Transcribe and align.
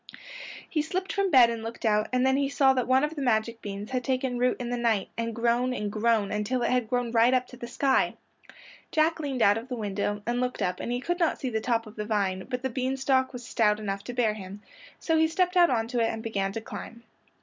He 0.67 0.81
slipped 0.81 1.13
from 1.13 1.29
bed 1.29 1.51
and 1.51 1.61
looked 1.61 1.85
out, 1.85 2.09
and 2.11 2.25
then 2.25 2.35
he 2.35 2.49
saw 2.49 2.73
that 2.73 2.87
one 2.87 3.03
of 3.03 3.13
the 3.15 3.21
magic 3.21 3.61
beans 3.61 3.91
had 3.91 4.03
taken 4.03 4.39
root 4.39 4.57
in 4.59 4.71
the 4.71 4.75
night 4.75 5.09
and 5.15 5.35
grown 5.35 5.75
and 5.75 5.91
grown 5.91 6.31
until 6.31 6.63
it 6.63 6.71
had 6.71 6.89
grown 6.89 7.11
right 7.11 7.35
up 7.35 7.45
to 7.49 7.55
the 7.57 7.67
sky. 7.67 8.15
Jack 8.91 9.19
leaned 9.19 9.43
out 9.43 9.59
of 9.59 9.67
the 9.67 9.75
window 9.75 10.23
and 10.25 10.41
looked 10.41 10.63
up 10.63 10.79
and 10.79 10.91
he 10.91 11.01
could 11.01 11.19
not 11.19 11.39
see 11.39 11.51
the 11.51 11.61
top 11.61 11.85
of 11.85 11.97
the 11.97 12.05
vine, 12.05 12.47
but 12.49 12.63
the 12.63 12.69
bean 12.71 12.97
stalk 12.97 13.31
was 13.31 13.45
stout 13.45 13.79
enough 13.79 14.03
to 14.05 14.11
bear 14.13 14.33
him, 14.33 14.63
so 14.99 15.17
he 15.19 15.27
stepped 15.27 15.55
out 15.55 15.69
onto 15.69 15.99
it 15.99 16.09
and 16.09 16.23
began 16.23 16.51
to 16.51 16.61
climb. 16.61 17.03